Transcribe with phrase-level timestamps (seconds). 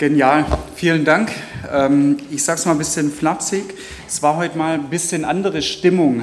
[0.00, 1.30] Genial, vielen Dank.
[1.70, 3.64] Ähm, ich sage es mal ein bisschen flapsig.
[4.08, 6.22] Es war heute mal ein bisschen andere Stimmung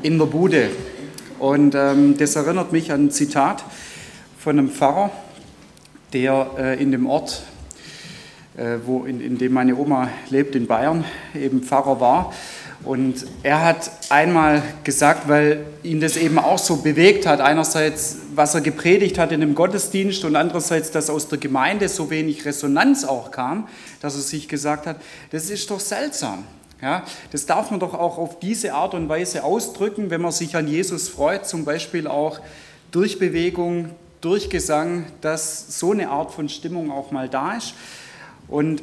[0.00, 0.70] in der Bude.
[1.38, 3.62] Und ähm, das erinnert mich an ein Zitat
[4.38, 5.10] von einem Pfarrer,
[6.14, 7.42] der äh, in dem Ort,
[8.56, 11.04] äh, wo, in, in dem meine Oma lebt, in Bayern,
[11.34, 12.32] eben Pfarrer war.
[12.84, 18.54] Und er hat einmal gesagt, weil ihn das eben auch so bewegt hat, einerseits, was
[18.54, 23.04] er gepredigt hat in dem Gottesdienst und andererseits, dass aus der Gemeinde so wenig Resonanz
[23.04, 23.68] auch kam,
[24.00, 25.00] dass er sich gesagt hat,
[25.30, 26.44] das ist doch seltsam.
[26.82, 30.56] Ja, das darf man doch auch auf diese Art und Weise ausdrücken, wenn man sich
[30.56, 32.40] an Jesus freut, zum Beispiel auch
[32.90, 37.72] durch Bewegung, durch Gesang, dass so eine Art von Stimmung auch mal da ist.
[38.46, 38.82] Und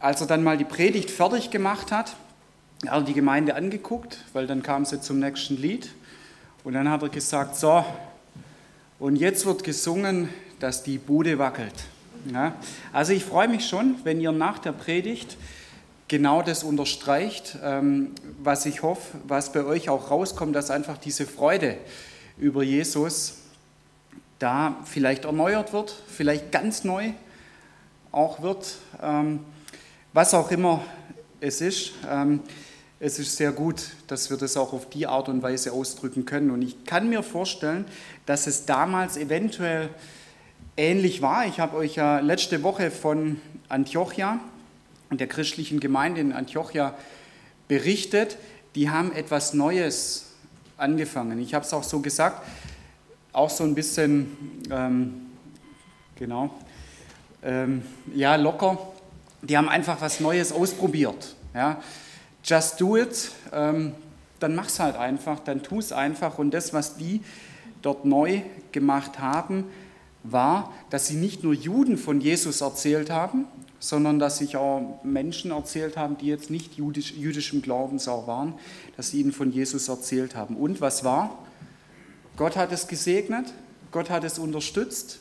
[0.00, 2.16] als er dann mal die Predigt fertig gemacht hat,
[2.88, 5.90] er die Gemeinde angeguckt, weil dann kam sie zum nächsten Lied.
[6.64, 7.84] Und dann hat er gesagt, so,
[8.98, 10.28] und jetzt wird gesungen,
[10.60, 11.74] dass die Bude wackelt.
[12.32, 12.54] Ja,
[12.92, 15.36] also ich freue mich schon, wenn ihr nach der Predigt
[16.08, 21.26] genau das unterstreicht, ähm, was ich hoffe, was bei euch auch rauskommt, dass einfach diese
[21.26, 21.76] Freude
[22.38, 23.38] über Jesus
[24.38, 27.10] da vielleicht erneuert wird, vielleicht ganz neu
[28.10, 29.40] auch wird, ähm,
[30.12, 30.82] was auch immer
[31.40, 31.92] es ist.
[33.00, 36.52] Es ist sehr gut, dass wir das auch auf die Art und Weise ausdrücken können.
[36.52, 37.86] Und ich kann mir vorstellen,
[38.24, 39.90] dass es damals eventuell
[40.76, 41.44] ähnlich war.
[41.46, 44.38] Ich habe euch ja letzte Woche von Antiochia
[45.10, 46.94] und der christlichen Gemeinde in Antiochia
[47.66, 48.38] berichtet.
[48.76, 50.26] Die haben etwas Neues
[50.76, 51.40] angefangen.
[51.40, 52.46] Ich habe es auch so gesagt,
[53.32, 55.26] auch so ein bisschen, ähm,
[56.14, 56.50] genau,
[57.42, 57.82] ähm,
[58.14, 58.78] ja, locker.
[59.42, 61.34] Die haben einfach was Neues ausprobiert.
[61.54, 61.82] Ja
[62.44, 63.94] just do it, ähm,
[64.38, 66.38] dann mach's halt einfach, dann tu es einfach.
[66.38, 67.22] Und das, was die
[67.82, 68.42] dort neu
[68.72, 69.64] gemacht haben,
[70.22, 73.46] war, dass sie nicht nur Juden von Jesus erzählt haben,
[73.78, 78.54] sondern dass sich auch Menschen erzählt haben, die jetzt nicht jüdisch, jüdischem Glaubens auch waren,
[78.96, 80.56] dass sie ihnen von Jesus erzählt haben.
[80.56, 81.38] Und was war?
[82.36, 83.52] Gott hat es gesegnet,
[83.92, 85.20] Gott hat es unterstützt.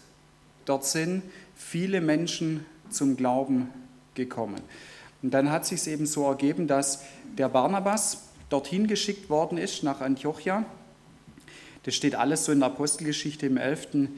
[0.66, 1.24] Dort sind
[1.56, 3.70] viele Menschen zum Glauben
[4.16, 4.62] gekommen.
[5.24, 7.02] Und dann hat sich es eben so ergeben, dass
[7.38, 10.66] der Barnabas dorthin geschickt worden ist, nach Antiochia.
[11.84, 14.10] Das steht alles so in der Apostelgeschichte im 11.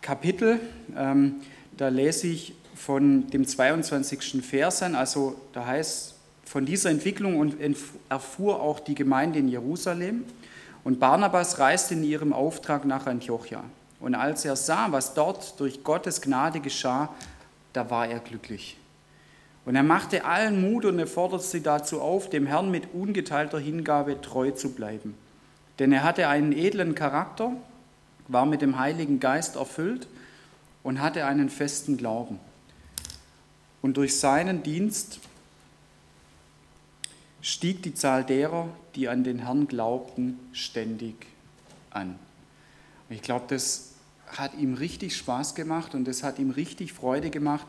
[0.00, 0.58] Kapitel.
[0.96, 1.36] Ähm,
[1.76, 4.44] da lese ich von dem 22.
[4.44, 6.14] Vers an, also da heißt,
[6.44, 7.56] von dieser Entwicklung und
[8.08, 10.24] erfuhr auch die Gemeinde in Jerusalem.
[10.84, 13.62] Und Barnabas reiste in ihrem Auftrag nach Antiochia.
[14.00, 17.14] Und als er sah, was dort durch Gottes Gnade geschah,
[17.72, 18.76] da war er glücklich.
[19.64, 23.60] Und er machte allen Mut und er forderte sie dazu auf, dem Herrn mit ungeteilter
[23.60, 25.14] Hingabe treu zu bleiben.
[25.78, 27.52] Denn er hatte einen edlen Charakter,
[28.28, 30.08] war mit dem Heiligen Geist erfüllt
[30.82, 32.40] und hatte einen festen Glauben.
[33.82, 35.20] Und durch seinen Dienst
[37.40, 41.26] stieg die Zahl derer, die an den Herrn glaubten, ständig
[41.90, 42.18] an.
[43.10, 43.90] ich glaube, das
[44.28, 47.66] hat ihm richtig Spaß gemacht und das hat ihm richtig Freude gemacht,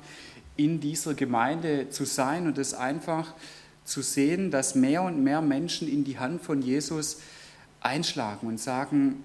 [0.55, 3.33] in dieser Gemeinde zu sein und es einfach
[3.85, 7.19] zu sehen, dass mehr und mehr Menschen in die Hand von Jesus
[7.81, 9.23] einschlagen und sagen,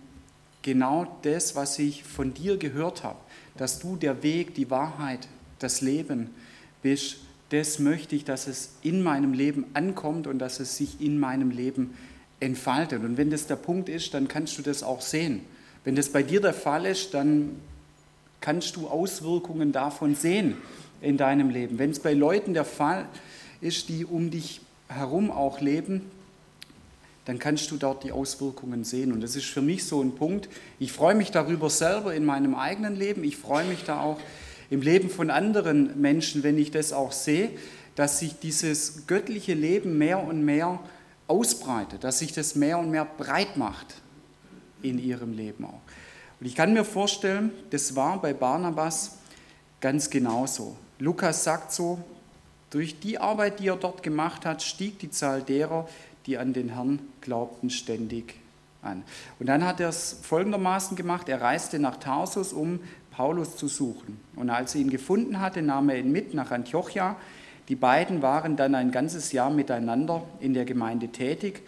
[0.63, 3.19] genau das, was ich von dir gehört habe,
[3.57, 5.29] dass du der Weg, die Wahrheit,
[5.59, 6.31] das Leben
[6.83, 7.19] bist,
[7.51, 11.51] das möchte ich, dass es in meinem Leben ankommt und dass es sich in meinem
[11.51, 11.95] Leben
[12.41, 13.03] entfaltet.
[13.03, 15.41] Und wenn das der Punkt ist, dann kannst du das auch sehen.
[15.85, 17.57] Wenn das bei dir der Fall ist, dann
[18.41, 20.57] kannst du Auswirkungen davon sehen
[21.01, 21.79] in deinem Leben.
[21.79, 23.07] Wenn es bei Leuten der Fall
[23.61, 26.11] ist, die um dich herum auch leben,
[27.25, 29.13] dann kannst du dort die Auswirkungen sehen.
[29.13, 30.49] Und das ist für mich so ein Punkt.
[30.79, 33.23] Ich freue mich darüber selber in meinem eigenen Leben.
[33.23, 34.19] Ich freue mich da auch
[34.71, 37.51] im Leben von anderen Menschen, wenn ich das auch sehe,
[37.97, 40.81] dass sich dieses göttliche Leben mehr und mehr
[41.27, 43.97] ausbreitet, dass sich das mehr und mehr breit macht
[44.83, 45.81] in ihrem Leben auch.
[46.41, 49.19] Und ich kann mir vorstellen, das war bei Barnabas
[49.81, 50.77] ganz genauso.
[50.99, 51.99] Lukas sagt so,
[52.71, 55.89] durch die Arbeit, die er dort gemacht hat, stieg die Zahl derer,
[56.27, 58.35] die an den Herrn glaubten, ständig
[58.83, 59.03] an.
[59.39, 62.81] Und dann hat er es folgendermaßen gemacht, er reiste nach Tarsus, um
[63.11, 64.21] Paulus zu suchen.
[64.37, 67.17] Und als er ihn gefunden hatte, nahm er ihn mit nach Antiochia.
[67.69, 71.63] Die beiden waren dann ein ganzes Jahr miteinander in der Gemeinde tätig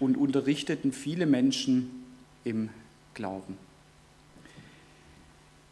[0.00, 2.04] und unterrichteten viele Menschen
[2.44, 2.70] im
[3.14, 3.56] Glauben.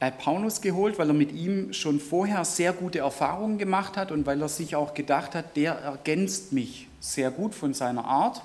[0.02, 4.26] Hat Paulus geholt, weil er mit ihm schon vorher sehr gute Erfahrungen gemacht hat und
[4.26, 8.42] weil er sich auch gedacht hat, der ergänzt mich sehr gut von seiner Art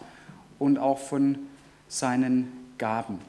[0.59, 1.39] und auch von
[1.88, 3.19] seinen Gaben.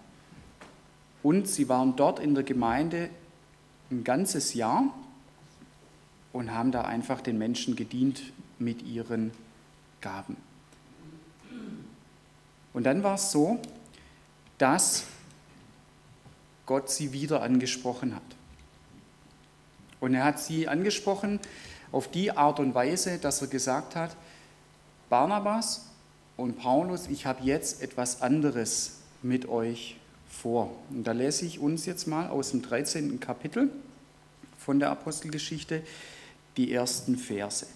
[1.23, 3.09] Und sie waren dort in der Gemeinde
[3.91, 4.85] ein ganzes Jahr
[6.35, 9.31] und haben da einfach den Menschen gedient mit ihren
[10.03, 10.37] Gaben.
[12.75, 13.59] Und dann war es so,
[14.59, 15.05] dass
[16.69, 18.23] Gott sie wieder angesprochen hat.
[20.01, 21.41] Und er hat sie angesprochen
[21.91, 24.15] auf die Art und Weise, dass er gesagt hat,
[25.09, 25.87] Barnabas
[26.37, 29.97] und Paulus, ich habe jetzt etwas anderes mit euch
[30.29, 30.71] vor.
[30.91, 33.19] Und da lese ich uns jetzt mal aus dem 13.
[33.19, 33.71] Kapitel
[34.59, 35.83] von der Apostelgeschichte
[36.59, 37.67] die ersten Verse.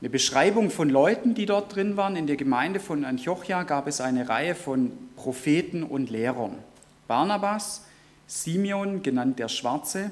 [0.00, 2.16] Eine Beschreibung von Leuten, die dort drin waren.
[2.16, 6.58] In der Gemeinde von Antiochia gab es eine Reihe von Propheten und Lehrern.
[7.08, 7.84] Barnabas,
[8.26, 10.10] Simeon, genannt der Schwarze,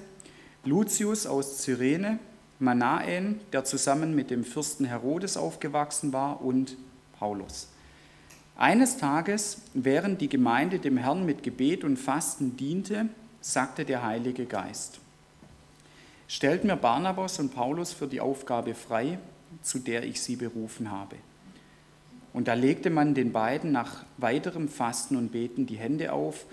[0.64, 2.18] Lucius aus Cyrene,
[2.58, 6.76] Manaen, der zusammen mit dem Fürsten Herodes aufgewachsen war, und
[7.18, 7.68] Paulus.
[8.56, 13.08] Eines Tages, während die Gemeinde dem Herrn mit Gebet und Fasten diente,
[13.40, 15.00] sagte der Heilige Geist,
[16.26, 19.18] Stellt mir Barnabas und Paulus für die Aufgabe frei,
[19.62, 21.16] zu der ich sie berufen habe.
[22.32, 26.46] Und da legte man den beiden nach weiterem Fasten und Beten die Hände auf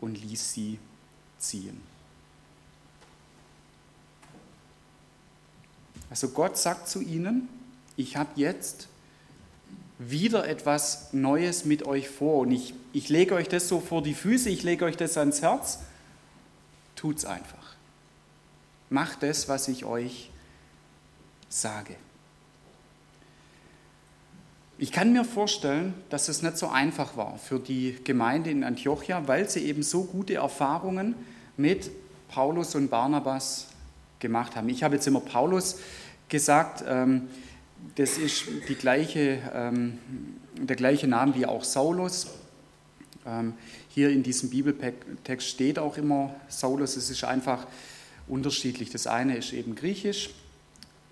[0.00, 0.78] und ließ sie
[1.38, 1.80] ziehen.
[6.10, 7.48] Also Gott sagt zu ihnen,
[7.96, 8.88] ich habe jetzt
[9.98, 14.14] wieder etwas Neues mit euch vor und ich, ich lege euch das so vor die
[14.14, 15.80] Füße, ich lege euch das ans Herz,
[16.94, 17.74] tut's einfach.
[18.90, 20.30] Macht das, was ich euch
[21.48, 21.96] sage.
[24.80, 29.26] Ich kann mir vorstellen, dass es nicht so einfach war für die Gemeinde in Antiochia,
[29.26, 31.16] weil sie eben so gute Erfahrungen
[31.56, 31.90] mit
[32.28, 33.66] Paulus und Barnabas
[34.20, 34.68] gemacht haben.
[34.68, 35.80] Ich habe jetzt immer Paulus
[36.28, 37.22] gesagt, ähm,
[37.96, 39.98] das ist die gleiche, ähm,
[40.56, 42.28] der gleiche Name wie auch Saulus.
[43.26, 43.54] Ähm,
[43.88, 47.66] hier in diesem Bibeltext steht auch immer Saulus, es ist einfach
[48.28, 48.90] unterschiedlich.
[48.90, 50.30] Das eine ist eben griechisch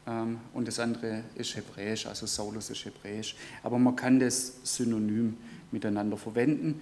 [0.06, 3.34] und das andere ist hebräisch, also Saulus ist hebräisch.
[3.62, 5.36] Aber man kann das synonym
[5.72, 6.80] miteinander verwenden.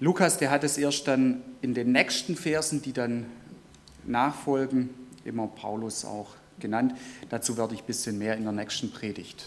[0.00, 3.26] Lukas, der hat es erst dann in den nächsten Versen, die dann
[4.04, 4.90] nachfolgen,
[5.24, 6.94] immer Paulus auch genannt.
[7.28, 9.46] Dazu werde ich ein bisschen mehr in der nächsten Predigt,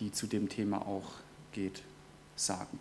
[0.00, 1.12] die zu dem Thema auch
[1.52, 1.82] geht,
[2.36, 2.80] sagen.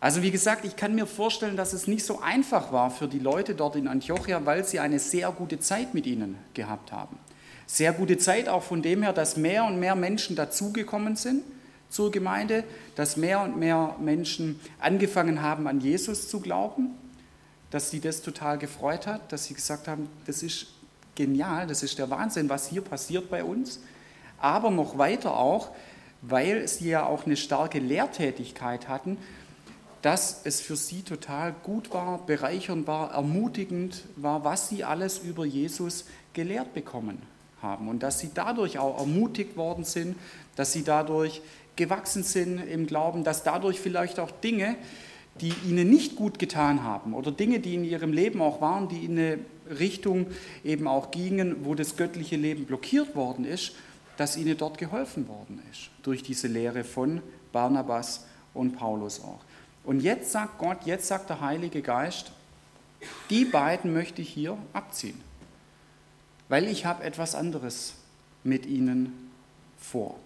[0.00, 3.18] Also wie gesagt, ich kann mir vorstellen, dass es nicht so einfach war für die
[3.18, 7.18] Leute dort in Antiochia, weil sie eine sehr gute Zeit mit ihnen gehabt haben.
[7.66, 11.42] Sehr gute Zeit auch von dem her, dass mehr und mehr Menschen dazugekommen sind
[11.88, 12.64] zur Gemeinde,
[12.96, 16.90] dass mehr und mehr Menschen angefangen haben, an Jesus zu glauben,
[17.70, 20.66] dass sie das total gefreut hat, dass sie gesagt haben, das ist
[21.14, 23.80] genial, das ist der Wahnsinn, was hier passiert bei uns.
[24.38, 25.70] Aber noch weiter auch,
[26.20, 29.16] weil sie ja auch eine starke Lehrtätigkeit hatten,
[30.02, 35.46] dass es für sie total gut war, bereichernd war, ermutigend war, was sie alles über
[35.46, 37.22] Jesus gelehrt bekommen
[37.64, 40.14] haben und dass sie dadurch auch ermutigt worden sind,
[40.54, 41.42] dass sie dadurch
[41.74, 44.76] gewachsen sind im Glauben, dass dadurch vielleicht auch Dinge,
[45.40, 49.04] die ihnen nicht gut getan haben oder Dinge, die in ihrem Leben auch waren, die
[49.04, 49.38] in eine
[49.68, 50.26] Richtung
[50.62, 53.72] eben auch gingen, wo das göttliche Leben blockiert worden ist,
[54.16, 57.20] dass ihnen dort geholfen worden ist durch diese Lehre von
[57.50, 59.40] Barnabas und Paulus auch.
[59.82, 62.30] Und jetzt sagt Gott, jetzt sagt der Heilige Geist,
[63.28, 65.20] die beiden möchte ich hier abziehen
[66.48, 67.94] weil ich habe etwas anderes
[68.42, 69.30] mit ihnen
[69.78, 70.18] vor.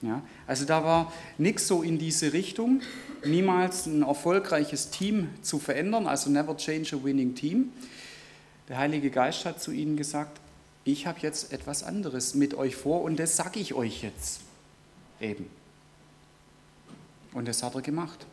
[0.00, 2.82] Ja, also da war nichts so in diese Richtung,
[3.24, 7.72] niemals ein erfolgreiches Team zu verändern, also never change a winning team.
[8.68, 10.40] Der Heilige Geist hat zu ihnen gesagt,
[10.84, 14.40] ich habe jetzt etwas anderes mit euch vor und das sage ich euch jetzt
[15.20, 15.50] eben.
[17.32, 18.26] Und das hat er gemacht.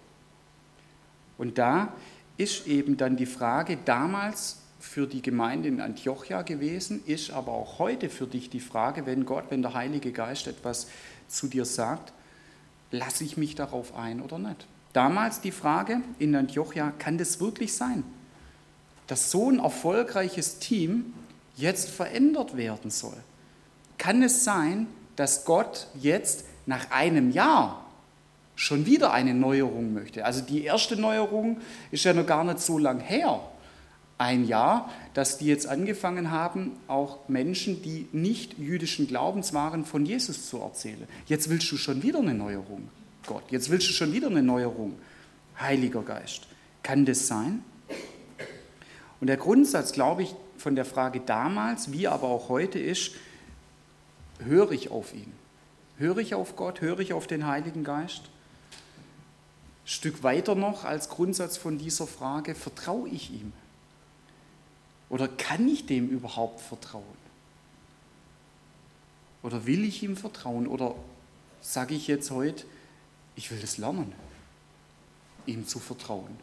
[1.37, 1.93] Und da
[2.37, 7.79] ist eben dann die Frage, damals für die Gemeinde in Antiochia gewesen, ist aber auch
[7.79, 10.87] heute für dich die Frage, wenn Gott, wenn der Heilige Geist etwas
[11.27, 12.13] zu dir sagt,
[12.91, 14.67] lasse ich mich darauf ein oder nicht?
[14.93, 18.03] Damals die Frage in Antiochia, kann das wirklich sein,
[19.07, 21.13] dass so ein erfolgreiches Team
[21.57, 23.17] jetzt verändert werden soll?
[23.97, 27.85] Kann es sein, dass Gott jetzt nach einem Jahr
[28.55, 30.23] schon wieder eine Neuerung möchte?
[30.23, 31.57] Also die erste Neuerung
[31.91, 33.41] ist ja noch gar nicht so lang her
[34.17, 40.05] ein Jahr, dass die jetzt angefangen haben, auch Menschen, die nicht jüdischen Glaubens waren, von
[40.05, 41.07] Jesus zu erzählen.
[41.27, 42.89] Jetzt willst du schon wieder eine Neuerung,
[43.25, 43.43] Gott.
[43.49, 44.97] Jetzt willst du schon wieder eine Neuerung,
[45.59, 46.47] Heiliger Geist.
[46.83, 47.63] Kann das sein?
[49.19, 53.11] Und der Grundsatz, glaube ich, von der Frage damals, wie aber auch heute ist,
[54.39, 55.31] höre ich auf ihn?
[55.97, 56.81] Höre ich auf Gott?
[56.81, 58.23] Höre ich auf den Heiligen Geist?
[59.85, 63.53] Stück weiter noch als Grundsatz von dieser Frage, vertraue ich ihm?
[65.09, 67.03] Oder kann ich dem überhaupt vertrauen?
[69.43, 70.67] Oder will ich ihm vertrauen?
[70.67, 70.95] Oder
[71.61, 72.65] sage ich jetzt heute,
[73.35, 74.13] ich will das lernen,
[75.45, 76.35] ihm zu vertrauen?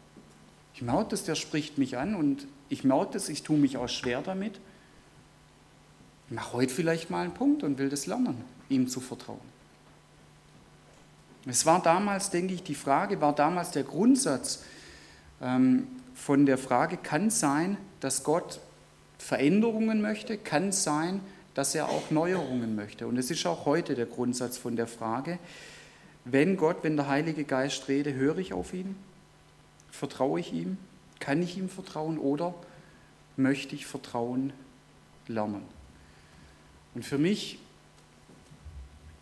[0.73, 3.89] Ich merke das, der spricht mich an und ich merke das, ich tue mich auch
[3.89, 4.59] schwer damit.
[6.27, 9.53] Ich mache heute vielleicht mal einen Punkt und will das lernen, ihm zu vertrauen.
[11.45, 14.63] Es war damals, denke ich, die Frage, war damals der Grundsatz
[15.41, 18.59] ähm, von der Frage, kann es sein, dass Gott
[19.17, 21.21] Veränderungen möchte, kann es sein,
[21.53, 23.07] dass er auch Neuerungen möchte.
[23.07, 25.39] Und es ist auch heute der Grundsatz von der Frage,
[26.25, 28.97] wenn Gott, wenn der Heilige Geist rede, höre ich auf ihn?
[29.89, 30.77] Vertraue ich ihm?
[31.21, 32.53] Kann ich ihm vertrauen oder
[33.37, 34.51] möchte ich Vertrauen
[35.27, 35.63] lernen?
[36.95, 37.59] Und für mich,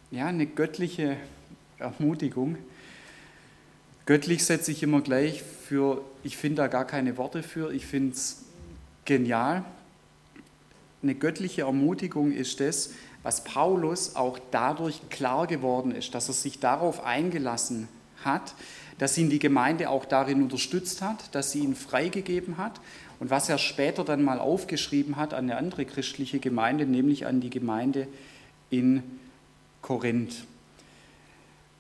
[0.10, 1.18] ja, eine göttliche
[1.78, 2.58] Ermutigung.
[4.08, 8.14] Göttlich setze ich immer gleich für, ich finde da gar keine Worte für, ich finde
[8.14, 8.46] es
[9.12, 9.66] genial.
[11.04, 12.92] Eine göttliche Ermutigung ist das,
[13.24, 17.90] was Paulus auch dadurch klar geworden ist, dass er sich darauf eingelassen
[18.24, 18.56] hat,
[19.00, 22.80] dass ihn die Gemeinde auch darin unterstützt hat, dass sie ihn freigegeben hat
[23.20, 27.42] und was er später dann mal aufgeschrieben hat an eine andere christliche Gemeinde, nämlich an
[27.42, 28.08] die Gemeinde
[28.70, 29.04] in
[29.82, 30.46] Korinth.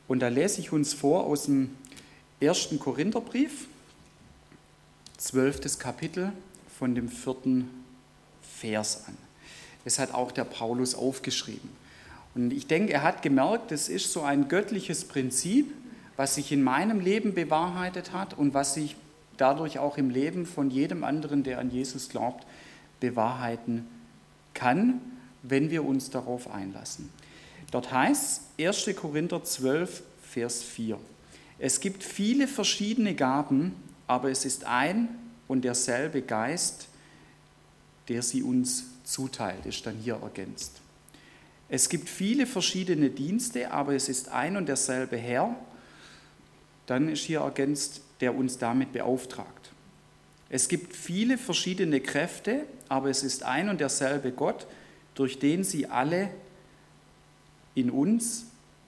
[0.09, 1.77] Und da lese ich uns vor aus dem
[2.41, 3.67] ersten Korintherbrief,
[5.17, 6.33] zwölftes Kapitel
[6.81, 7.69] von dem vierten
[8.41, 9.15] Vers an.
[9.83, 11.69] Das hat auch der Paulus aufgeschrieben.
[12.33, 15.71] Und ich denke, er hat gemerkt, es ist so ein göttliches Prinzip,
[16.17, 18.95] was sich in meinem Leben bewahrheitet hat und was sich
[19.38, 22.47] dadurch auch im Leben von jedem anderen, der an Jesus glaubt,
[23.00, 23.85] bewahrheiten
[24.55, 25.01] kann,
[25.43, 27.11] wenn wir uns darauf einlassen.
[27.69, 28.89] Dort heißt 1.
[28.95, 30.97] Korinther 12, Vers 4.
[31.59, 33.75] Es gibt viele verschiedene Gaben,
[34.07, 35.20] aber es ist ein
[35.51, 36.88] und derselbe Geist,
[38.08, 40.79] der sie uns zuteilt, ist dann hier ergänzt.
[41.67, 45.53] Es gibt viele verschiedene Dienste, aber es ist ein und derselbe Herr,
[46.86, 49.72] dann ist hier ergänzt, der uns damit beauftragt.
[50.50, 54.67] Es gibt viele verschiedene Kräfte, aber es ist ein und derselbe Gott,
[55.15, 56.29] durch den sie alle
[57.75, 58.46] in uns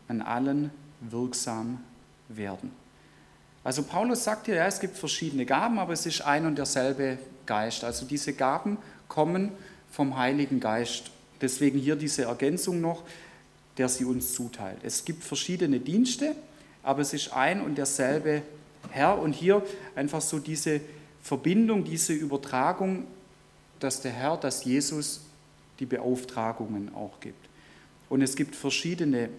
[0.07, 1.83] an allen wirksam
[2.29, 2.82] werden.
[3.63, 7.17] Also Paulus sagt hier, ja, es gibt verschiedene Gaben, aber es ist ein und derselbe
[7.45, 7.83] Geist.
[7.83, 8.77] Also diese Gaben
[9.07, 9.51] kommen
[9.91, 11.11] vom Heiligen Geist.
[11.41, 13.03] Deswegen hier diese Ergänzung noch,
[13.77, 14.79] der sie uns zuteilt.
[14.83, 16.35] Es gibt verschiedene Dienste,
[16.83, 18.41] aber es ist ein und derselbe
[18.91, 19.17] Herr.
[19.17, 19.63] Und hier
[19.95, 20.81] einfach so diese
[21.21, 23.07] Verbindung, diese Übertragung,
[23.79, 25.21] dass der Herr, dass Jesus
[25.79, 27.49] die Beauftragungen auch gibt.
[28.09, 29.29] Und es gibt verschiedene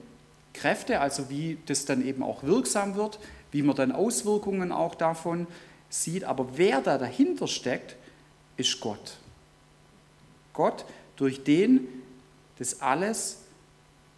[0.53, 3.19] Kräfte, also wie das dann eben auch wirksam wird,
[3.55, 5.47] wie man dann Auswirkungen auch davon
[5.89, 6.25] sieht.
[6.25, 7.95] Aber wer da dahinter steckt,
[8.57, 9.19] ist Gott.
[10.53, 10.85] Gott,
[11.15, 11.87] durch den
[12.59, 13.39] das alles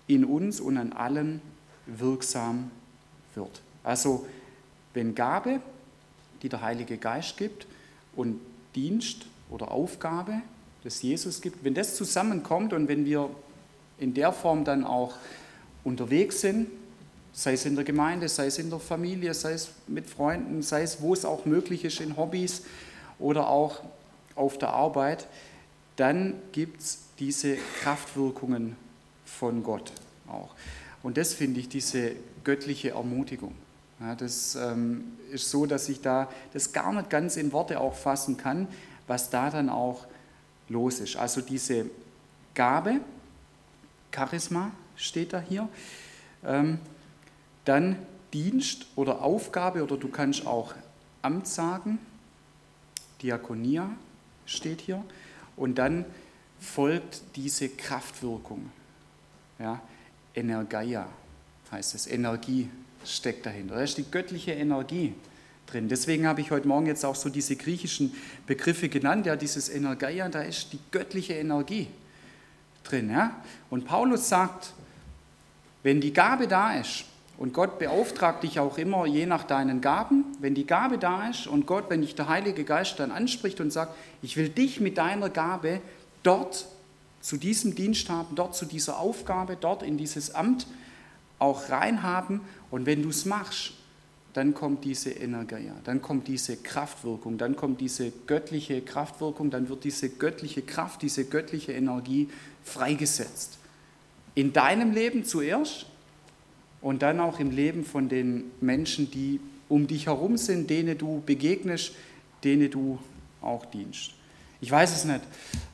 [0.06, 1.42] in uns und an allen
[1.84, 2.70] wirksam
[3.34, 3.60] wird.
[3.84, 4.26] Also
[4.94, 5.60] wenn Gabe,
[6.40, 7.66] die der Heilige Geist gibt,
[8.14, 8.40] und
[8.74, 10.40] Dienst oder Aufgabe,
[10.82, 13.28] das Jesus gibt, wenn das zusammenkommt und wenn wir
[13.98, 15.14] in der Form dann auch
[15.84, 16.68] unterwegs sind,
[17.36, 20.80] sei es in der Gemeinde, sei es in der Familie, sei es mit Freunden, sei
[20.82, 22.62] es wo es auch möglich ist in Hobbys
[23.18, 23.82] oder auch
[24.34, 25.28] auf der Arbeit,
[25.96, 28.74] dann gibt es diese Kraftwirkungen
[29.26, 29.92] von Gott
[30.26, 30.54] auch.
[31.02, 32.12] Und das finde ich diese
[32.42, 33.54] göttliche Ermutigung.
[34.00, 37.94] Ja, das ähm, ist so, dass ich da das gar nicht ganz in Worte auch
[37.94, 38.66] fassen kann,
[39.06, 40.06] was da dann auch
[40.70, 41.16] los ist.
[41.16, 41.86] Also diese
[42.54, 43.00] Gabe,
[44.10, 45.68] Charisma steht da hier.
[46.42, 46.78] Ähm,
[47.66, 47.96] dann
[48.32, 50.74] Dienst oder Aufgabe oder du kannst auch
[51.22, 51.98] Amt sagen.
[53.22, 53.90] Diakonia
[54.46, 55.04] steht hier.
[55.56, 56.04] Und dann
[56.60, 58.70] folgt diese Kraftwirkung.
[59.58, 59.80] Ja,
[60.34, 61.08] Energia
[61.72, 62.68] heißt es, Energie
[63.04, 63.76] steckt dahinter.
[63.76, 65.14] Da ist die göttliche Energie
[65.66, 65.88] drin.
[65.88, 68.14] Deswegen habe ich heute Morgen jetzt auch so diese griechischen
[68.46, 69.26] Begriffe genannt.
[69.26, 71.88] Ja, dieses Energia, da ist die göttliche Energie
[72.84, 73.10] drin.
[73.10, 73.42] Ja?
[73.70, 74.72] Und Paulus sagt,
[75.82, 77.04] wenn die Gabe da ist,
[77.38, 81.46] und Gott beauftragt dich auch immer je nach deinen Gaben, wenn die Gabe da ist
[81.46, 84.96] und Gott, wenn dich der Heilige Geist dann anspricht und sagt, ich will dich mit
[84.96, 85.80] deiner Gabe
[86.22, 86.66] dort
[87.20, 90.66] zu diesem Dienst haben, dort zu dieser Aufgabe, dort in dieses Amt
[91.38, 92.40] auch reinhaben.
[92.70, 93.74] Und wenn du es machst,
[94.32, 99.84] dann kommt diese Energie, dann kommt diese Kraftwirkung, dann kommt diese göttliche Kraftwirkung, dann wird
[99.84, 102.28] diese göttliche Kraft, diese göttliche Energie
[102.62, 103.58] freigesetzt.
[104.34, 105.86] In deinem Leben zuerst
[106.86, 111.20] und dann auch im Leben von den Menschen, die um dich herum sind, denen du
[111.26, 111.90] begegnest,
[112.44, 113.00] denen du
[113.42, 114.12] auch dienst.
[114.60, 115.22] Ich weiß es nicht,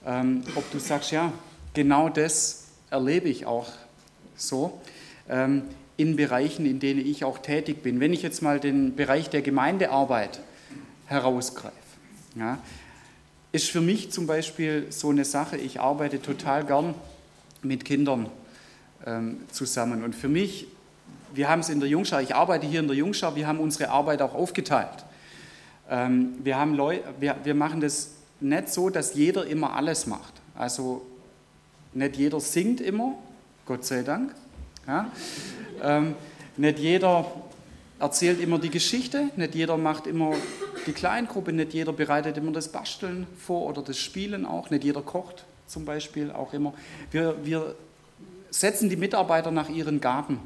[0.06, 1.30] ähm, ob du sagst, ja,
[1.74, 3.68] genau das erlebe ich auch
[4.36, 4.80] so
[5.28, 5.64] ähm,
[5.98, 8.00] in Bereichen, in denen ich auch tätig bin.
[8.00, 10.40] Wenn ich jetzt mal den Bereich der Gemeindearbeit
[11.08, 11.76] herausgreife,
[12.36, 12.58] ja,
[13.52, 16.94] ist für mich zum Beispiel so eine Sache, ich arbeite total gern
[17.60, 18.30] mit Kindern
[19.04, 20.04] ähm, zusammen.
[20.04, 20.68] Und für mich,
[21.34, 23.90] wir haben es in der Jungschau, ich arbeite hier in der Jungschau, wir haben unsere
[23.90, 25.04] Arbeit auch aufgeteilt.
[25.88, 30.34] Ähm, wir, haben Leu wir, wir machen das nicht so, dass jeder immer alles macht.
[30.54, 31.06] Also
[31.94, 33.14] nicht jeder singt immer,
[33.66, 34.34] Gott sei Dank.
[34.86, 35.10] Ja?
[35.82, 36.14] Ähm,
[36.56, 37.30] nicht jeder
[37.98, 40.32] erzählt immer die Geschichte, nicht jeder macht immer
[40.86, 45.02] die Kleingruppe, nicht jeder bereitet immer das Basteln vor oder das Spielen auch, nicht jeder
[45.02, 46.74] kocht zum Beispiel auch immer.
[47.10, 47.74] Wir, wir
[48.50, 50.40] setzen die Mitarbeiter nach ihren Gaben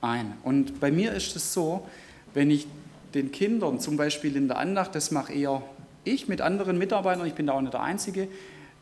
[0.00, 0.34] ein.
[0.42, 1.86] Und bei mir ist es so,
[2.34, 2.66] wenn ich
[3.14, 5.62] den Kindern zum Beispiel in der Andacht, das mache eher
[6.04, 8.28] ich mit anderen Mitarbeitern, ich bin da auch nicht der Einzige,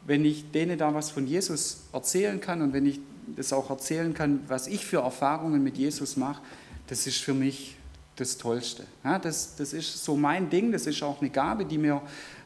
[0.06, 3.00] wenn ich denen da was von Jesus erzählen kann und wenn ich
[3.36, 6.40] das auch erzählen kann, was ich für Erfahrungen mit Jesus mache,
[6.86, 7.76] das ist für mich
[8.16, 8.84] das Tollste.
[9.04, 12.02] Ja, das, das ist so mein Ding, das ist auch eine Gabe, die mir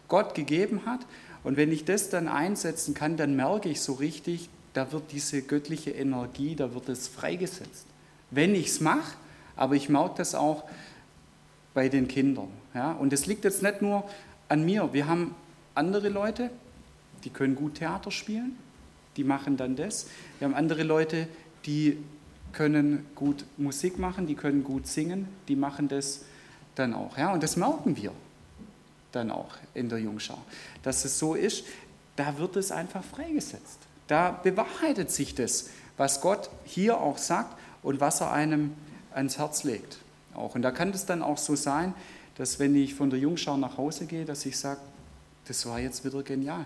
[0.09, 1.01] Gott gegeben hat.
[1.45, 5.43] Und wenn ich das dann einsetzen kann, dann merke ich so richtig, da wird diese
[5.43, 7.87] göttliche Energie, da wird es freigesetzt.
[8.33, 9.17] Wenn ich es mache,
[9.57, 10.65] aber ich merke das auch
[11.75, 12.49] bei den Kindern.
[12.75, 12.93] Ja?
[12.93, 14.05] Und es liegt jetzt nicht nur
[14.49, 14.93] an mir.
[14.93, 15.35] Wir haben
[15.75, 16.51] andere Leute,
[17.25, 18.57] die können gut Theater spielen,
[19.17, 20.07] die machen dann das.
[20.39, 21.29] Wir haben andere Leute,
[21.67, 21.99] die
[22.53, 26.25] können gut Musik machen, die können gut singen, die machen das
[26.75, 27.17] dann auch.
[27.17, 27.33] Ja?
[27.33, 28.13] Und das merken wir
[29.13, 30.39] dann auch in der Jungschau,
[30.83, 31.65] dass es so ist,
[32.17, 33.79] da wird es einfach freigesetzt.
[34.07, 38.73] Da bewahrheitet sich das, was Gott hier auch sagt und was er einem
[39.15, 39.99] ans Herz legt.
[40.35, 40.55] Auch.
[40.55, 41.95] Und da kann es dann auch so sein,
[42.37, 44.81] dass wenn ich von der Jungschau nach Hause gehe, dass ich sage,
[45.47, 46.65] das war jetzt wieder genial.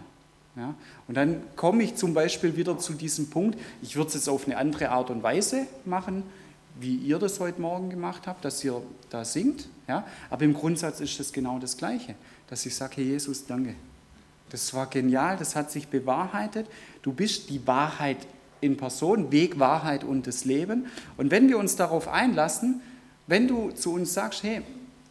[0.54, 0.75] Ja?
[1.08, 4.46] Und dann komme ich zum Beispiel wieder zu diesem Punkt, ich würde es jetzt auf
[4.46, 6.23] eine andere Art und Weise machen,
[6.78, 9.69] wie ihr das heute Morgen gemacht habt, dass ihr da singt.
[9.88, 10.06] Ja?
[10.30, 12.14] Aber im Grundsatz ist es genau das Gleiche,
[12.49, 13.75] dass ich sage, Herr Jesus, danke.
[14.50, 16.69] Das war genial, das hat sich bewahrheitet.
[17.02, 18.19] Du bist die Wahrheit
[18.60, 20.86] in Person, Weg, Wahrheit und das Leben.
[21.16, 22.80] Und wenn wir uns darauf einlassen,
[23.26, 24.62] wenn du zu uns sagst, hey,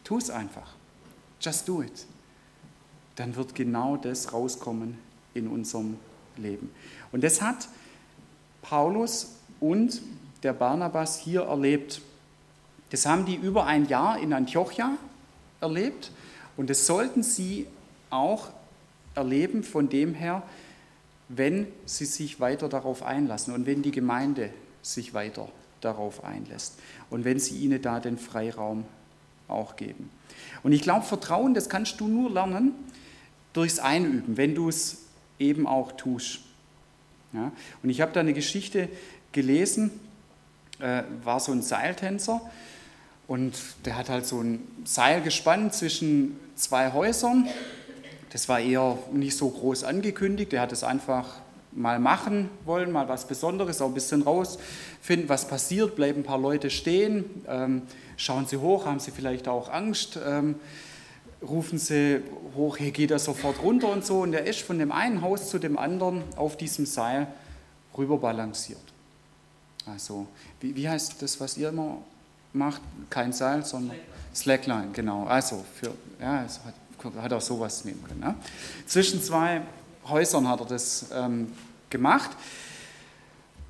[0.04, 0.74] tu es einfach,
[1.40, 2.06] just do it,
[3.16, 4.98] dann wird genau das rauskommen
[5.34, 5.96] in unserem
[6.36, 6.70] Leben.
[7.12, 7.68] Und das hat
[8.62, 10.02] Paulus und
[10.42, 12.00] der Barnabas hier erlebt.
[12.90, 14.92] Das haben die über ein Jahr in Antiochia
[15.60, 16.10] erlebt
[16.56, 17.66] und das sollten sie
[18.10, 18.48] auch
[19.14, 20.42] erleben von dem her,
[21.28, 24.50] wenn sie sich weiter darauf einlassen und wenn die Gemeinde
[24.82, 25.48] sich weiter
[25.80, 26.78] darauf einlässt
[27.10, 28.84] und wenn sie ihnen da den Freiraum
[29.48, 30.10] auch geben.
[30.62, 32.72] Und ich glaube, Vertrauen, das kannst du nur lernen
[33.52, 34.98] durchs Einüben, wenn du es
[35.38, 36.40] eben auch tust.
[37.32, 37.52] Ja?
[37.82, 38.88] Und ich habe da eine Geschichte
[39.32, 39.90] gelesen,
[40.78, 42.40] äh, war so ein Seiltänzer
[43.26, 47.48] und der hat halt so ein Seil gespannt zwischen zwei Häusern.
[48.36, 51.26] Das war eher nicht so groß angekündigt, er hat es einfach
[51.72, 56.38] mal machen wollen, mal was Besonderes, auch ein bisschen rausfinden, was passiert, bleiben ein paar
[56.38, 57.80] Leute stehen, ähm,
[58.18, 60.56] schauen sie hoch, haben sie vielleicht auch Angst, ähm,
[61.40, 62.20] rufen sie
[62.54, 64.20] hoch, hey, geht er sofort runter und so.
[64.20, 67.28] Und er ist von dem einen Haus zu dem anderen auf diesem Seil
[67.96, 68.92] rüberbalanciert.
[69.86, 70.26] Also,
[70.60, 72.02] wie, wie heißt das, was ihr immer
[72.52, 72.82] macht?
[73.08, 73.96] Kein Seil, sondern
[74.34, 75.24] Slackline, Slackline genau.
[75.24, 76.74] Also, für, ja, es hat,
[77.20, 78.20] hat auch sowas nehmen können.
[78.20, 78.34] Ne?
[78.86, 79.62] Zwischen zwei
[80.08, 81.52] Häusern hat er das ähm,
[81.90, 82.30] gemacht.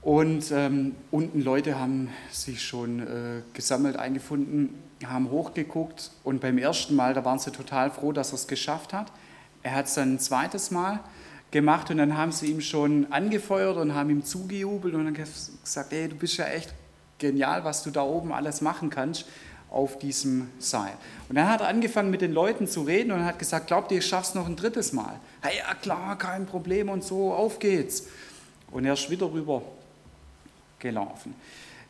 [0.03, 6.95] Und ähm, unten Leute haben sich schon äh, gesammelt, eingefunden, haben hochgeguckt und beim ersten
[6.95, 9.11] Mal, da waren sie total froh, dass er es geschafft hat.
[9.65, 11.01] Er hat es dann ein zweites Mal
[11.51, 15.93] gemacht und dann haben sie ihm schon angefeuert und haben ihm zugejubelt und dann gesagt,
[15.93, 16.73] ey, du bist ja echt
[17.19, 19.27] genial, was du da oben alles machen kannst
[19.71, 20.93] auf diesem Seil.
[21.29, 23.99] Und dann hat er angefangen mit den Leuten zu reden und hat gesagt, glaubt ihr,
[23.99, 25.19] ich schaff's noch ein drittes Mal?
[25.43, 28.05] Hey, ja klar, kein Problem und so, auf geht's.
[28.71, 29.63] Und er ist wieder rüber
[30.79, 31.35] gelaufen.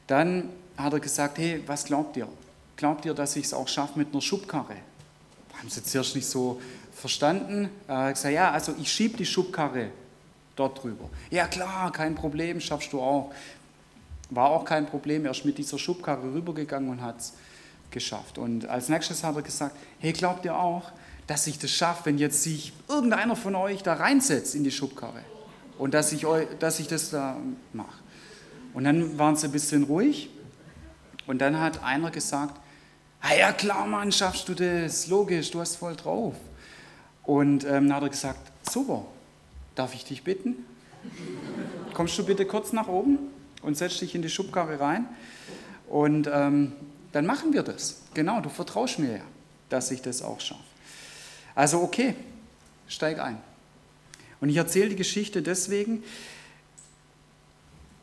[0.06, 2.28] Dann hat er gesagt, hey, was glaubt ihr?
[2.76, 4.76] Glaubt ihr, dass ich es auch schaffe mit einer Schubkarre?
[5.58, 6.60] Haben sie zuerst nicht so
[6.94, 7.70] verstanden.
[7.88, 9.90] Er hat gesagt, ja, also ich schiebe die Schubkarre
[10.54, 11.08] dort drüber.
[11.30, 13.32] Ja klar, kein Problem, schaffst du auch.
[14.30, 17.32] War auch kein Problem, er ist mit dieser Schubkarre rübergegangen und hat es
[17.90, 18.38] geschafft.
[18.38, 20.92] Und als nächstes hat er gesagt, hey, glaubt ihr auch,
[21.26, 25.20] dass ich das schaffe, wenn jetzt sich irgendeiner von euch da reinsetzt in die Schubkarre
[25.78, 26.26] und dass ich,
[26.58, 27.36] dass ich das da
[27.72, 27.98] mache?
[28.74, 30.30] Und dann waren sie ein bisschen ruhig
[31.26, 32.60] und dann hat einer gesagt,
[33.22, 36.34] ah ja klar, Mann, schaffst du das, logisch, du hast voll drauf.
[37.24, 39.04] Und ähm, dann hat er gesagt, Super.
[39.74, 40.64] Darf ich dich bitten?
[41.92, 43.18] Kommst du bitte kurz nach oben
[43.62, 45.06] und setz dich in die Schubkarre rein?
[45.88, 46.72] Und ähm,
[47.16, 48.02] dann machen wir das.
[48.12, 49.22] Genau, du vertraust mir ja,
[49.70, 50.60] dass ich das auch schaffe.
[51.54, 52.14] Also okay,
[52.88, 53.38] steig ein.
[54.38, 56.04] Und ich erzähle die Geschichte deswegen,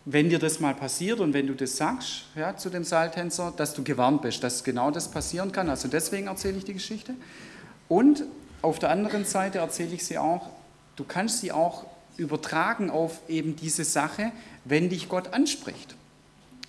[0.05, 3.75] wenn dir das mal passiert und wenn du das sagst ja, zu dem Seiltänzer, dass
[3.75, 5.69] du gewarnt bist, dass genau das passieren kann.
[5.69, 7.13] Also deswegen erzähle ich die Geschichte.
[7.87, 8.23] Und
[8.63, 10.49] auf der anderen Seite erzähle ich sie auch,
[10.95, 11.85] du kannst sie auch
[12.17, 14.31] übertragen auf eben diese Sache,
[14.65, 15.95] wenn dich Gott anspricht.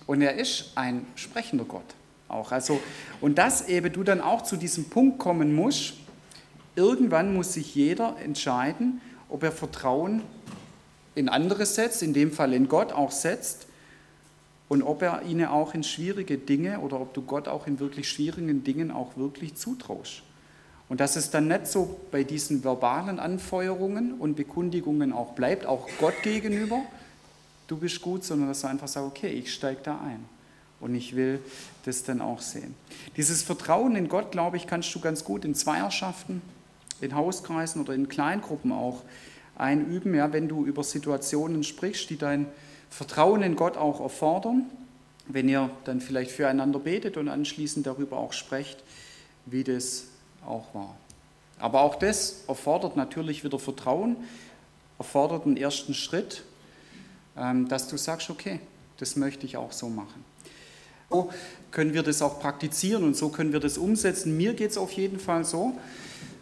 [0.05, 1.95] Und er ist ein sprechender Gott
[2.35, 2.51] auch.
[2.51, 2.79] Also,
[3.21, 5.93] und dass eben du dann auch zu diesem Punkt kommen musst,
[6.75, 10.21] irgendwann muss sich jeder entscheiden, ob er Vertrauen
[11.15, 13.67] in andere setzt, in dem Fall in Gott auch setzt,
[14.67, 18.09] und ob er ihnen auch in schwierige Dinge oder ob du Gott auch in wirklich
[18.09, 20.23] schwierigen Dingen auch wirklich zutraust.
[20.89, 25.87] Und dass es dann nicht so bei diesen verbalen Anfeuerungen und Bekundigungen auch bleibt, auch
[25.99, 26.81] Gott gegenüber,
[27.67, 30.25] du bist gut, sondern dass du einfach sagst, okay, ich steige da ein.
[30.79, 31.39] Und ich will
[31.85, 32.75] das dann auch sehen.
[33.17, 36.41] Dieses Vertrauen in Gott, glaube ich, kannst du ganz gut in Zweierschaften,
[37.01, 39.03] in Hauskreisen oder in Kleingruppen auch
[39.57, 42.47] einüben, ja, wenn du über Situationen sprichst, die dein
[42.89, 44.65] Vertrauen in Gott auch erfordern,
[45.27, 48.83] wenn ihr dann vielleicht füreinander betet und anschließend darüber auch sprecht,
[49.45, 50.05] wie das
[50.45, 50.95] auch war.
[51.59, 54.17] Aber auch das erfordert natürlich wieder Vertrauen,
[54.97, 56.43] erfordert einen ersten Schritt,
[57.37, 58.59] ähm, dass du sagst, okay,
[58.97, 60.23] das möchte ich auch so machen.
[61.09, 61.29] So
[61.71, 64.35] können wir das auch praktizieren und so können wir das umsetzen.
[64.37, 65.73] Mir geht es auf jeden Fall so,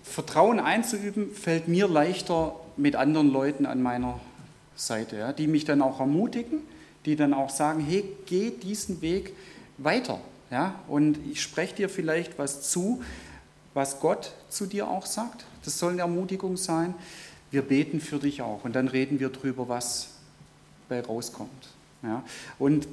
[0.03, 4.19] Vertrauen einzuüben fällt mir leichter mit anderen Leuten an meiner
[4.75, 6.61] Seite, ja, die mich dann auch ermutigen,
[7.05, 9.33] die dann auch sagen, hey, geh diesen Weg
[9.77, 10.19] weiter.
[10.51, 13.01] Ja, und ich spreche dir vielleicht was zu,
[13.73, 15.45] was Gott zu dir auch sagt.
[15.65, 16.93] Das soll eine Ermutigung sein.
[17.49, 20.09] Wir beten für dich auch und dann reden wir darüber, was
[20.89, 21.69] bei rauskommt.
[22.03, 22.23] Ja,
[22.59, 22.87] und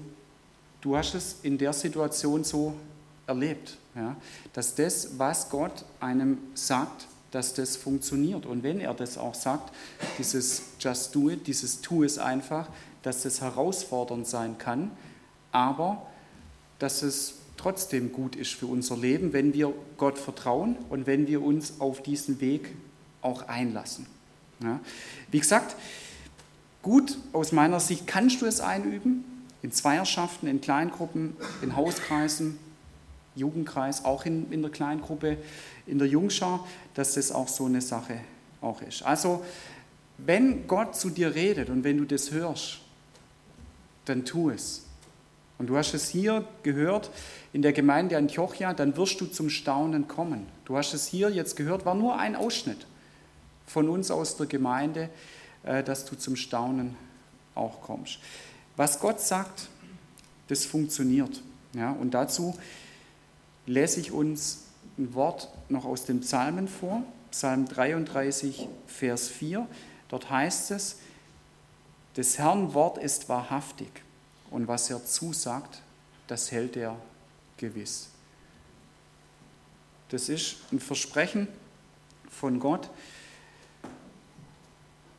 [0.81, 2.75] du hast es in der Situation so
[3.27, 4.17] erlebt, ja,
[4.53, 8.47] dass das, was Gott einem sagt, dass das funktioniert.
[8.47, 9.73] Und wenn er das auch sagt,
[10.19, 12.69] dieses Just Do It, dieses Tu es einfach,
[13.03, 14.91] dass das herausfordernd sein kann,
[15.53, 16.07] aber
[16.79, 21.43] dass es trotzdem gut ist für unser Leben, wenn wir Gott vertrauen und wenn wir
[21.43, 22.75] uns auf diesen Weg
[23.23, 24.07] auch einlassen.
[24.63, 24.81] Ja.
[25.31, 25.77] Wie gesagt,
[26.83, 29.25] gut aus meiner Sicht kannst du es einüben,
[29.63, 32.59] in Zweierschaften, in Kleingruppen, in Hauskreisen,
[33.35, 35.37] Jugendkreis, auch in, in der Kleingruppe,
[35.87, 38.21] in der Jungschar, dass das auch so eine Sache
[38.61, 39.03] auch ist.
[39.03, 39.45] Also,
[40.19, 42.81] wenn Gott zu dir redet und wenn du das hörst,
[44.05, 44.85] dann tu es.
[45.59, 47.11] Und du hast es hier gehört
[47.53, 50.47] in der Gemeinde Antiochia, dann wirst du zum Staunen kommen.
[50.65, 52.87] Du hast es hier jetzt gehört, war nur ein Ausschnitt
[53.67, 55.11] von uns aus der Gemeinde,
[55.63, 56.97] äh, dass du zum Staunen
[57.55, 58.19] auch kommst.
[58.77, 59.69] Was Gott sagt,
[60.49, 61.43] das funktioniert.
[61.75, 62.59] Ja, und dazu
[63.67, 64.65] lese ich uns
[64.99, 69.67] ein Wort noch aus den Psalmen vor, Psalm 33, Vers 4.
[70.09, 70.97] Dort heißt es,
[72.17, 73.91] des Herrn Wort ist wahrhaftig
[74.51, 75.83] und was er zusagt,
[76.27, 76.97] das hält er
[77.57, 78.09] gewiss.
[80.09, 81.47] Das ist ein Versprechen
[82.29, 82.91] von Gott,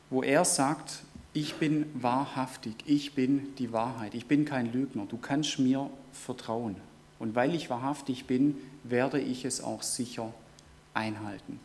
[0.10, 5.18] wo er sagt, ich bin wahrhaftig, ich bin die Wahrheit, ich bin kein Lügner, du
[5.18, 6.76] kannst mir vertrauen.
[7.20, 10.34] Und weil ich wahrhaftig bin, werde ich es auch sicher
[10.94, 11.60] einhalten,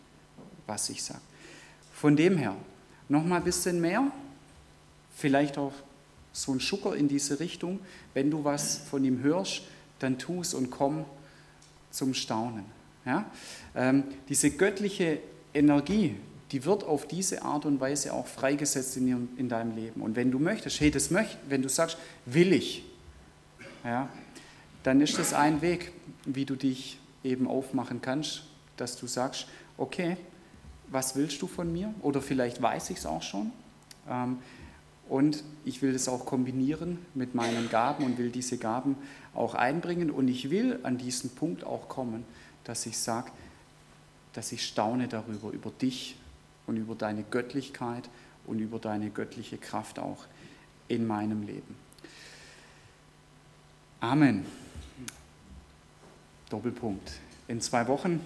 [0.67, 1.21] was ich sage.
[1.93, 2.55] Von dem her,
[3.09, 4.11] noch mal ein bisschen mehr,
[5.17, 5.73] vielleicht auch
[6.33, 7.81] so ein Schucker in diese Richtung.
[8.13, 9.63] Wenn du was von ihm hörst,
[9.99, 11.07] dann tu es und komm
[11.91, 12.67] zum Staunen.
[13.07, 13.25] Ja?
[13.75, 15.19] Ähm, diese göttliche
[15.55, 16.17] Energie,
[16.53, 20.01] die wird auf diese Art und Weise auch freigesetzt in, in deinem Leben.
[20.01, 22.85] Und wenn du möchtest, hey, das möchte, wenn du sagst, will ich,
[23.85, 24.09] ja,
[24.83, 25.93] dann ist das ein Weg,
[26.25, 28.45] wie du dich eben aufmachen kannst,
[28.77, 30.17] dass du sagst, okay,
[30.89, 31.93] was willst du von mir?
[32.03, 33.51] Oder vielleicht weiß ich es auch schon.
[34.09, 34.39] Ähm,
[35.09, 38.97] und ich will das auch kombinieren mit meinen Gaben und will diese Gaben
[39.35, 40.11] auch einbringen.
[40.11, 42.25] Und ich will an diesen Punkt auch kommen,
[42.65, 43.31] dass ich sage,
[44.33, 46.17] dass ich staune darüber, über dich
[46.67, 48.09] und über deine Göttlichkeit
[48.47, 50.27] und über deine göttliche Kraft auch
[50.89, 51.77] in meinem Leben.
[54.01, 54.47] Amen.
[56.51, 57.13] Doppelpunkt.
[57.49, 58.21] In zwei Wochen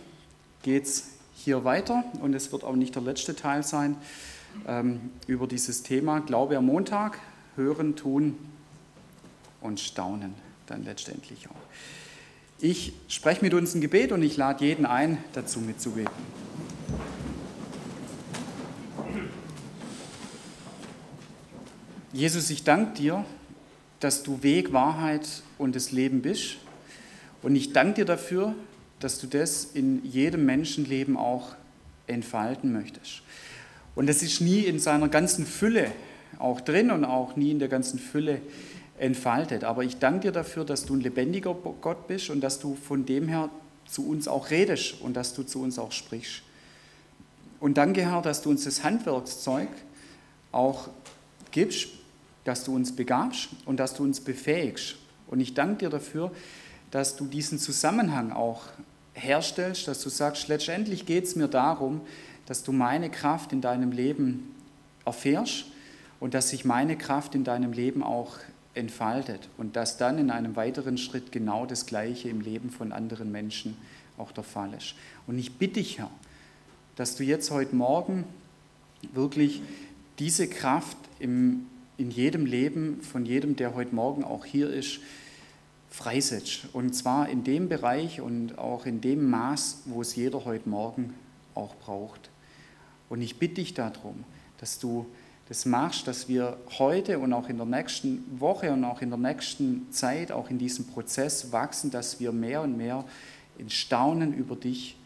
[0.62, 3.96] geht es hier weiter und es wird auch nicht der letzte Teil sein
[4.66, 7.18] ähm, über dieses Thema Glaube am Montag,
[7.56, 8.36] hören, tun
[9.60, 10.34] und staunen
[10.66, 11.54] dann letztendlich auch.
[12.58, 16.12] Ich spreche mit uns ein Gebet und ich lade jeden ein, dazu mitzubeten.
[22.12, 23.24] Jesus, ich danke dir,
[24.00, 26.56] dass du Weg, Wahrheit und das Leben bist.
[27.40, 28.56] Und ich danke dir dafür,
[28.98, 31.54] dass du das in jedem Menschenleben auch
[32.08, 33.22] entfalten möchtest.
[33.94, 35.92] Und das ist nie in seiner ganzen Fülle
[36.40, 38.40] auch drin und auch nie in der ganzen Fülle
[38.98, 39.62] entfaltet.
[39.62, 43.06] Aber ich danke dir dafür, dass du ein lebendiger Gott bist und dass du von
[43.06, 43.50] dem her
[43.86, 46.42] zu uns auch redest und dass du zu uns auch sprichst.
[47.60, 49.68] Und danke, Herr, dass du uns das Handwerkszeug
[50.50, 50.88] auch
[51.52, 51.99] gibst,
[52.44, 54.96] dass du uns begabst und dass du uns befähigst.
[55.26, 56.30] Und ich danke dir dafür,
[56.90, 58.62] dass du diesen Zusammenhang auch
[59.14, 62.00] herstellst, dass du sagst, letztendlich geht es mir darum,
[62.46, 64.54] dass du meine Kraft in deinem Leben
[65.04, 65.66] erfährst
[66.18, 68.38] und dass sich meine Kraft in deinem Leben auch
[68.74, 73.32] entfaltet und dass dann in einem weiteren Schritt genau das Gleiche im Leben von anderen
[73.32, 73.76] Menschen
[74.16, 74.94] auch der Fall ist.
[75.26, 76.10] Und ich bitte dich, Herr,
[76.96, 78.24] dass du jetzt heute Morgen
[79.12, 79.62] wirklich
[80.18, 81.66] diese Kraft im,
[82.00, 85.00] in jedem Leben von jedem, der heute Morgen auch hier ist,
[85.90, 86.68] freisetzt.
[86.72, 91.12] Und zwar in dem Bereich und auch in dem Maß, wo es jeder heute Morgen
[91.54, 92.30] auch braucht.
[93.10, 94.24] Und ich bitte dich darum,
[94.58, 95.06] dass du
[95.48, 99.18] das machst, dass wir heute und auch in der nächsten Woche und auch in der
[99.18, 103.04] nächsten Zeit, auch in diesem Prozess wachsen, dass wir mehr und mehr
[103.58, 104.96] ins Staunen über dich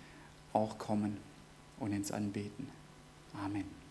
[0.53, 1.17] auch kommen
[1.81, 2.69] und ins Anbeten.
[3.45, 3.84] Amen.